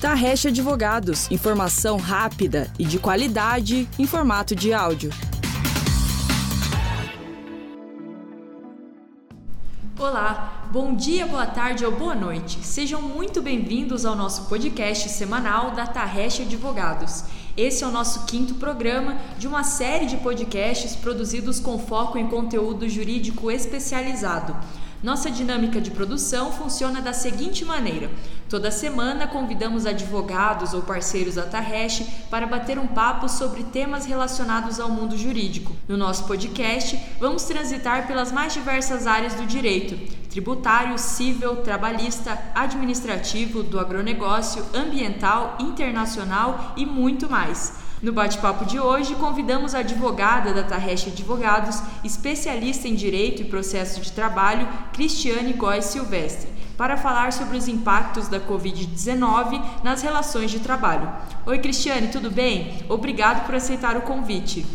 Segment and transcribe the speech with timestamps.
[0.00, 5.10] Tarrecha Advogados, informação rápida e de qualidade em formato de áudio.
[9.98, 12.58] Olá, bom dia, boa tarde ou boa noite.
[12.62, 17.24] Sejam muito bem-vindos ao nosso podcast semanal da Tarrecha Advogados.
[17.56, 22.28] Esse é o nosso quinto programa de uma série de podcasts produzidos com foco em
[22.28, 24.54] conteúdo jurídico especializado.
[25.02, 28.10] Nossa dinâmica de produção funciona da seguinte maneira:
[28.48, 34.80] toda semana convidamos advogados ou parceiros da Tarresh para bater um papo sobre temas relacionados
[34.80, 35.76] ao mundo jurídico.
[35.86, 39.96] No nosso podcast, vamos transitar pelas mais diversas áreas do direito:
[40.30, 47.85] tributário, civil, trabalhista, administrativo, do agronegócio, ambiental, internacional e muito mais.
[48.02, 54.02] No bate-papo de hoje, convidamos a advogada da Tarrecha Advogados, especialista em Direito e Processo
[54.02, 60.60] de Trabalho, Cristiane Góes Silvestre, para falar sobre os impactos da Covid-19 nas relações de
[60.60, 61.10] trabalho.
[61.46, 62.84] Oi, Cristiane, tudo bem?
[62.86, 64.66] Obrigado por aceitar o convite.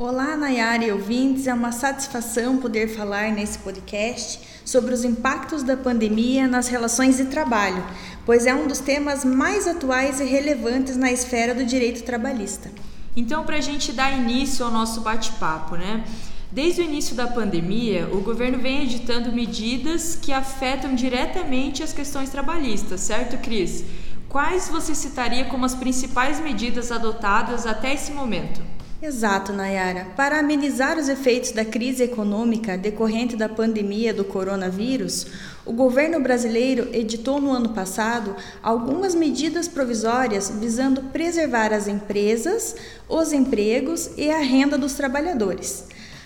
[0.00, 5.76] Olá, Nayara e ouvintes, é uma satisfação poder falar nesse podcast sobre os impactos da
[5.76, 7.82] pandemia nas relações de trabalho,
[8.28, 12.70] pois é um dos temas mais atuais e relevantes na esfera do direito trabalhista.
[13.16, 16.04] Então, para a gente dar início ao nosso bate-papo, né?
[16.52, 22.28] Desde o início da pandemia, o governo vem editando medidas que afetam diretamente as questões
[22.28, 23.82] trabalhistas, certo, Cris?
[24.28, 28.60] Quais você citaria como as principais medidas adotadas até esse momento?
[29.00, 30.08] Exato, Nayara.
[30.16, 35.24] Para amenizar os efeitos da crise econômica decorrente da pandemia do coronavírus,
[35.68, 42.74] o governo brasileiro editou no ano passado algumas medidas provisórias visando preservar as empresas,
[43.06, 45.84] os empregos e a renda dos trabalhadores.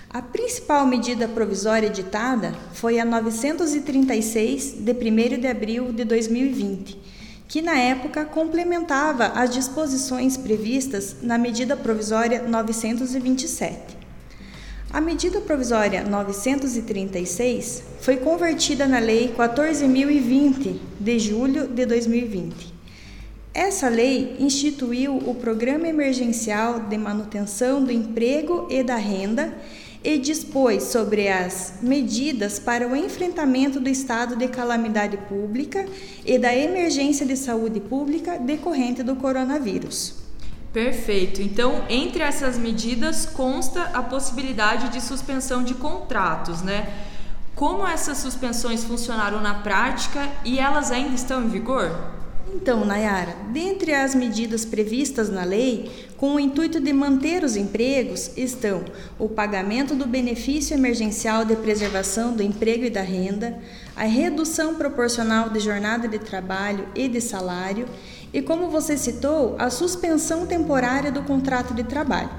[0.09, 7.13] A principal medida provisória editada foi a 936, de 1 de abril de 2020
[7.49, 14.02] que na época complementava as disposições previstas na medida provisória 927.
[14.93, 22.75] A medida provisória 936 foi convertida na Lei 14.020 de julho de 2020.
[23.55, 29.57] Essa lei instituiu o Programa Emergencial de Manutenção do Emprego e da Renda
[30.05, 35.87] e dispôs sobre as medidas para o enfrentamento do estado de calamidade pública
[36.23, 40.22] e da emergência de saúde pública decorrente do coronavírus.
[40.73, 41.43] Perfeito.
[41.43, 46.89] Então, entre essas medidas consta a possibilidade de suspensão de contratos, né?
[47.55, 51.95] Como essas suspensões funcionaram na prática e elas ainda estão em vigor?
[52.55, 58.31] Então, Nayara, dentre as medidas previstas na lei, com o intuito de manter os empregos,
[58.37, 58.85] estão
[59.19, 63.59] o pagamento do benefício emergencial de preservação do emprego e da renda,
[63.97, 67.87] a redução proporcional de jornada de trabalho e de salário
[68.33, 72.31] e, como você citou, a suspensão temporária do contrato de trabalho.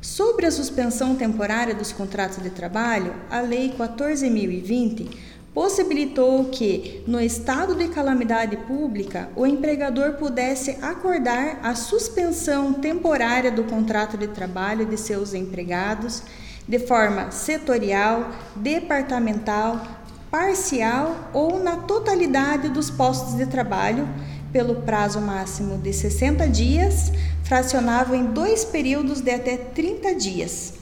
[0.00, 5.08] Sobre a suspensão temporária dos contratos de trabalho, a Lei 14.020
[5.54, 13.64] possibilitou que, no estado de calamidade pública, o empregador pudesse acordar a suspensão temporária do
[13.64, 16.22] contrato de trabalho de seus empregados
[16.66, 19.86] de forma setorial, departamental,
[20.30, 24.08] parcial ou na totalidade dos postos de trabalho,
[24.52, 27.10] pelo prazo máximo de 60 dias,
[27.42, 30.74] fracionável em dois períodos de até 30 dias.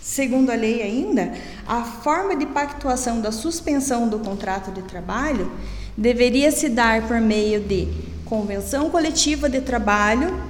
[0.00, 1.32] Segundo a lei ainda,
[1.66, 5.52] a forma de pactuação da suspensão do contrato de trabalho
[5.96, 7.88] deveria se dar por meio de
[8.24, 10.42] convenção coletiva de trabalho,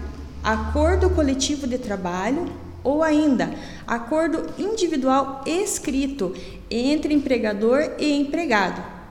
[0.42, 2.50] acordo coletivo de trabalho
[2.84, 3.50] ou ainda
[3.86, 6.34] acordo individual escrito
[6.70, 9.01] entre empregador e empregado.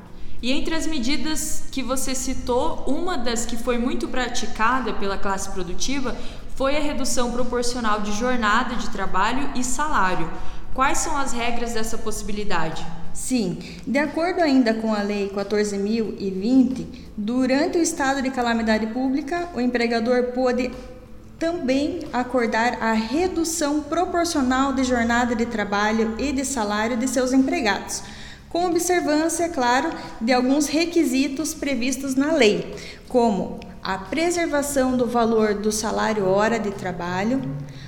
[0.42, 5.50] E entre as medidas que você citou, uma das que foi muito praticada pela classe
[5.52, 6.16] produtiva
[6.56, 10.30] foi a redução proporcional de jornada de trabalho e salário.
[10.74, 12.86] Quais são as regras dessa possibilidade?
[13.14, 16.88] Sim, de acordo ainda com a Lei 14.020,
[17.18, 20.72] durante o estado de calamidade pública, o empregador pode
[21.38, 28.04] também acordar a redução proporcional de jornada de trabalho e de salário de seus empregados,
[28.52, 29.90] com observância, claro,
[30.20, 32.76] de alguns requisitos previstos na lei,
[33.08, 37.42] como a preservação do valor do salário hora de trabalho,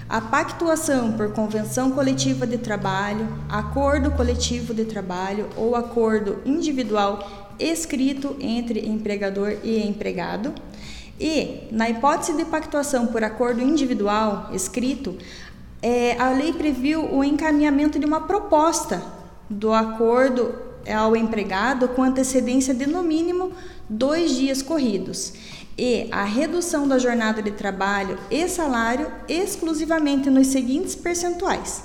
[0.10, 8.36] a pactuação por convenção coletiva de trabalho, acordo coletivo de trabalho ou acordo individual escrito
[8.40, 10.54] entre empregador e empregado.
[11.20, 15.16] E, na hipótese de pactuação por acordo individual escrito,
[15.82, 20.54] é, a lei previu o encaminhamento de uma proposta do acordo
[20.92, 23.52] ao empregado com antecedência de no mínimo
[23.90, 25.34] dois dias corridos
[25.78, 31.84] e a redução da jornada de trabalho e salário exclusivamente nos seguintes percentuais: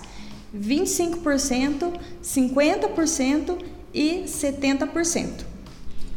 [0.55, 3.59] 25%, 50%
[3.95, 5.47] e 70%.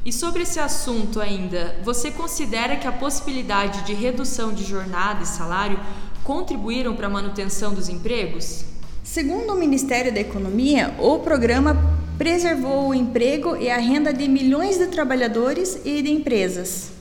[0.04, 5.28] E sobre esse assunto ainda, você considera que a possibilidade de redução de jornada e
[5.28, 5.80] salário
[6.24, 8.66] contribuíram para a manutenção dos empregos?
[9.04, 11.76] Segundo o Ministério da Economia, o programa
[12.20, 16.92] preservou o emprego e a renda de milhões de trabalhadores e de empresas.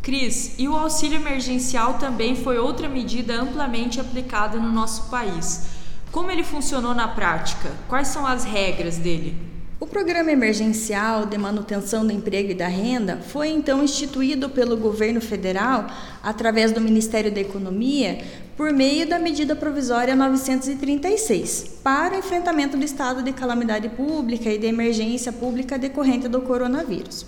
[0.00, 5.66] Cris, e o auxílio emergencial também foi outra medida amplamente aplicada no nosso país.
[6.10, 7.70] Como ele funcionou na prática?
[7.86, 9.49] Quais são as regras dele?
[9.80, 15.22] O Programa Emergencial de Manutenção do Emprego e da Renda foi então instituído pelo governo
[15.22, 15.86] federal,
[16.22, 18.22] através do Ministério da Economia,
[18.58, 24.58] por meio da medida provisória 936, para o enfrentamento do estado de calamidade pública e
[24.58, 27.24] de emergência pública decorrente do coronavírus.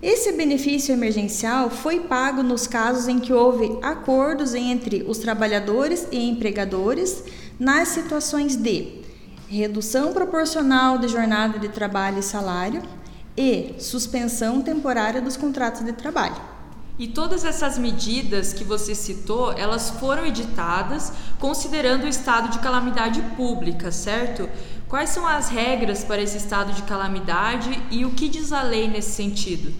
[0.00, 6.26] Esse benefício emergencial foi pago nos casos em que houve acordos entre os trabalhadores e
[6.26, 7.22] empregadores
[7.58, 9.04] nas situações de
[9.48, 12.82] redução proporcional de jornada de trabalho e salário
[13.36, 16.36] e suspensão temporária dos contratos de trabalho.
[16.98, 23.20] E todas essas medidas que você citou, elas foram editadas considerando o estado de calamidade
[23.36, 24.48] pública, certo?
[24.88, 28.88] Quais são as regras para esse estado de calamidade e o que diz a lei
[28.88, 29.74] nesse sentido?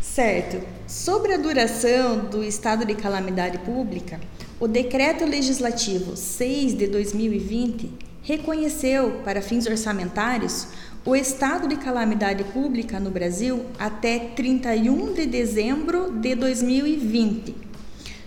[0.00, 0.66] Certo.
[0.86, 4.18] Sobre a duração do estado de calamidade pública,
[4.58, 10.66] o Decreto Legislativo 6 de 2020 reconheceu, para fins orçamentários,
[11.04, 17.54] o estado de calamidade pública no Brasil até 31 de dezembro de 2020.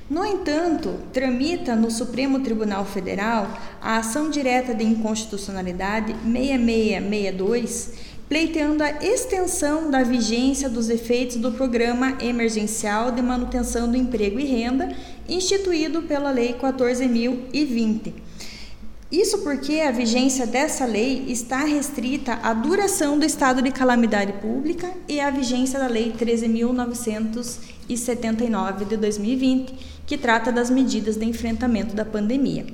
[0.08, 3.52] No entanto, tramita no Supremo Tribunal Federal
[3.82, 7.94] a ação direta de inconstitucionalidade 6662,
[8.30, 14.46] pleiteando a extensão da vigência dos efeitos do Programa Emergencial de Manutenção do Emprego e
[14.46, 14.96] Renda,
[15.28, 18.27] instituído pela Lei 14.020
[19.12, 24.92] isso porque a vigência dessa lei está restrita à duração do estado de calamidade pública
[25.08, 29.74] e à vigência da Lei 13.979 de 2020,
[30.06, 32.66] que trata das medidas de enfrentamento da pandemia.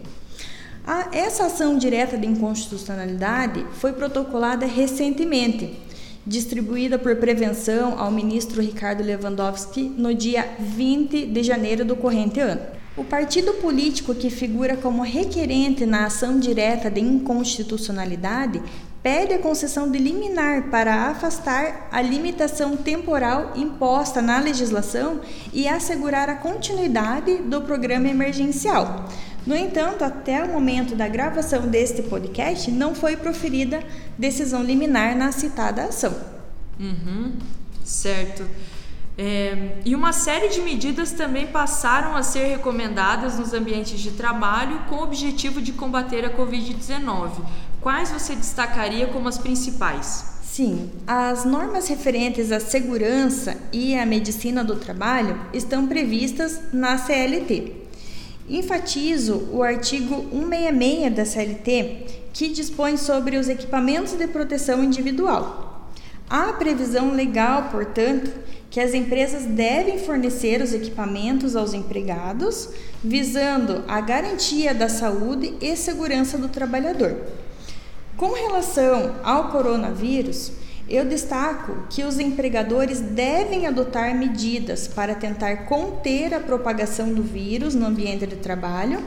[0.87, 5.79] A, essa ação direta de inconstitucionalidade foi protocolada recentemente,
[6.25, 12.81] distribuída por prevenção ao ministro Ricardo Lewandowski no dia 20 de janeiro do corrente ano.
[12.95, 18.61] O partido político que figura como requerente na ação direta de inconstitucionalidade
[19.01, 26.29] pede a concessão de liminar para afastar a limitação temporal imposta na legislação e assegurar
[26.29, 29.09] a continuidade do programa emergencial.
[29.45, 33.83] No entanto, até o momento da gravação deste podcast, não foi proferida
[34.17, 36.15] decisão liminar na citada ação.
[36.79, 37.33] Uhum,
[37.83, 38.47] certo.
[39.15, 44.79] É, e uma série de medidas também passaram a ser recomendadas nos ambientes de trabalho
[44.89, 47.29] com o objetivo de combater a Covid-19.
[47.79, 50.33] Quais você destacaria como as principais?
[50.43, 57.71] Sim, as normas referentes à segurança e à medicina do trabalho estão previstas na CLT.
[58.49, 65.72] Enfatizo o artigo 166 da CLT, que dispõe sobre os equipamentos de proteção individual.
[66.35, 68.31] Há previsão legal, portanto,
[68.71, 72.69] que as empresas devem fornecer os equipamentos aos empregados,
[73.03, 77.15] visando a garantia da saúde e segurança do trabalhador.
[78.17, 80.53] Com relação ao coronavírus,
[80.89, 87.75] eu destaco que os empregadores devem adotar medidas para tentar conter a propagação do vírus
[87.75, 89.03] no ambiente de trabalho,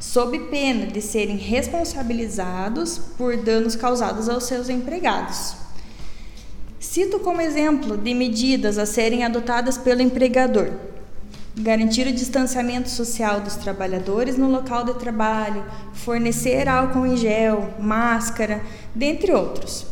[0.00, 5.62] sob pena de serem responsabilizados por danos causados aos seus empregados.
[6.94, 10.70] Cito como exemplo de medidas a serem adotadas pelo empregador:
[11.56, 18.62] garantir o distanciamento social dos trabalhadores no local de trabalho, fornecer álcool em gel, máscara,
[18.94, 19.84] dentre outros.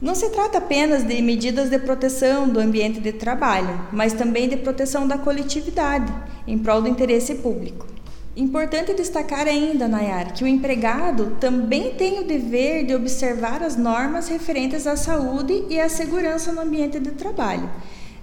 [0.00, 4.56] Não se trata apenas de medidas de proteção do ambiente de trabalho, mas também de
[4.56, 6.10] proteção da coletividade,
[6.46, 7.86] em prol do interesse público.
[8.34, 14.26] Importante destacar ainda, Nayara, que o empregado também tem o dever de observar as normas
[14.28, 17.68] referentes à saúde e à segurança no ambiente de trabalho.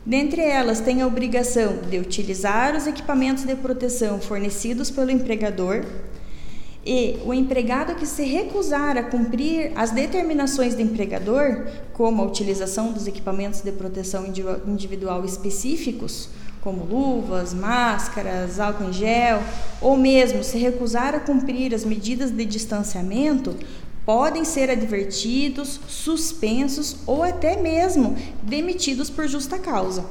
[0.03, 5.85] Dentre elas, tem a obrigação de utilizar os equipamentos de proteção fornecidos pelo empregador,
[6.83, 12.91] e o empregado que se recusar a cumprir as determinações do empregador, como a utilização
[12.91, 14.25] dos equipamentos de proteção
[14.65, 16.29] individual específicos,
[16.61, 19.41] como luvas, máscaras, álcool em gel,
[19.81, 23.55] ou mesmo se recusar a cumprir as medidas de distanciamento,
[24.05, 30.05] podem ser advertidos, suspensos ou até mesmo demitidos por justa causa.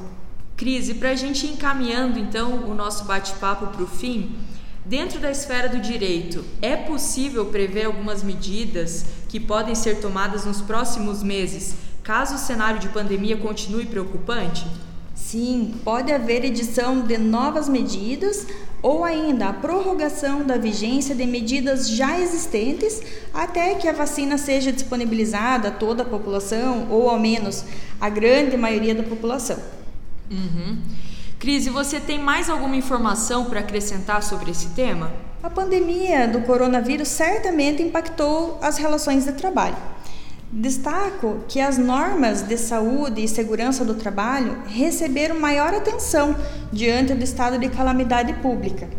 [0.55, 4.35] Cris, e para a gente ir encaminhando então o nosso bate-papo para o fim,
[4.85, 10.61] dentro da esfera do direito, é possível prever algumas medidas que podem ser tomadas nos
[10.61, 14.65] próximos meses, caso o cenário de pandemia continue preocupante?
[15.29, 18.47] Sim, pode haver edição de novas medidas
[18.81, 22.99] ou ainda a prorrogação da vigência de medidas já existentes
[23.31, 27.63] até que a vacina seja disponibilizada a toda a população ou ao menos
[28.01, 29.59] a grande maioria da população.
[30.31, 30.79] Uhum.
[31.37, 35.13] Cris, você tem mais alguma informação para acrescentar sobre esse tema?
[35.43, 39.77] A pandemia do coronavírus certamente impactou as relações de trabalho.
[40.51, 46.35] Destaco que as normas de saúde e segurança do trabalho receberam maior atenção
[46.73, 48.89] diante do estado de calamidade pública,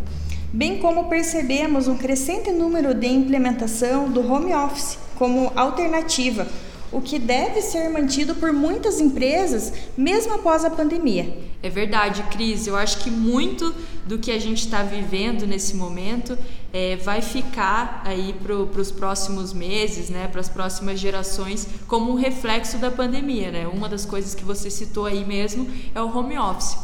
[0.52, 6.46] bem como percebemos um crescente número de implementação do home office como alternativa
[6.92, 11.36] o que deve ser mantido por muitas empresas, mesmo após a pandemia.
[11.62, 12.66] É verdade, Cris.
[12.66, 13.74] Eu acho que muito
[14.06, 16.36] do que a gente está vivendo nesse momento
[16.72, 22.14] é, vai ficar aí para os próximos meses, né, para as próximas gerações, como um
[22.14, 23.50] reflexo da pandemia.
[23.50, 23.66] Né?
[23.66, 26.76] Uma das coisas que você citou aí mesmo é o home office.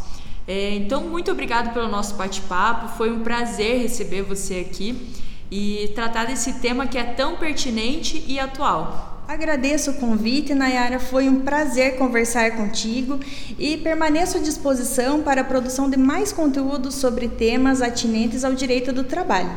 [0.48, 2.96] É, então, muito obrigado pelo nosso bate-papo.
[2.96, 5.12] Foi um prazer receber você aqui
[5.50, 9.14] e tratar desse tema que é tão pertinente e atual.
[9.26, 11.00] Agradeço o convite, Nayara.
[11.00, 13.18] Foi um prazer conversar contigo
[13.58, 18.92] e permaneço à disposição para a produção de mais conteúdos sobre temas atinentes ao direito
[18.92, 19.50] do trabalho.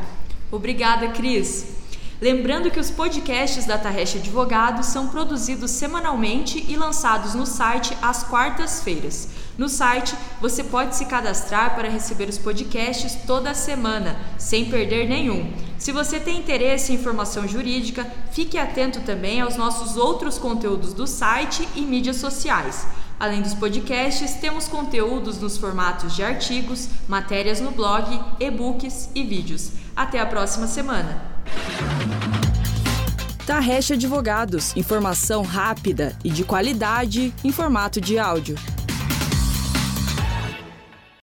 [0.50, 1.80] Obrigada, Cris.
[2.20, 8.22] Lembrando que os podcasts da Tarrecha Advogados são produzidos semanalmente e lançados no site às
[8.24, 9.30] quartas-feiras.
[9.56, 15.50] No site, você pode se cadastrar para receber os podcasts toda semana, sem perder nenhum.
[15.78, 21.06] Se você tem interesse em informação jurídica, fique atento também aos nossos outros conteúdos do
[21.06, 22.86] site e mídias sociais.
[23.20, 29.72] Além dos podcasts, temos conteúdos nos formatos de artigos, matérias no blog, e-books e vídeos.
[29.94, 31.22] Até a próxima semana!
[33.46, 38.56] Tarrecha Advogados, informação rápida e de qualidade em formato de áudio.